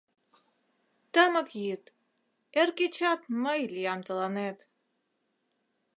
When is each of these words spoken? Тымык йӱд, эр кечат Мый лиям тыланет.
Тымык 1.13 1.49
йӱд, 1.63 1.83
эр 2.59 2.69
кечат 2.77 3.19
Мый 3.43 3.59
лиям 3.75 3.99
тыланет. 4.07 4.57